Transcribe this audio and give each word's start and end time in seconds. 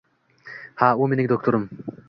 Ha 0.81 0.89
u 1.03 1.11
mening 1.13 1.31
doktorim 1.35 1.69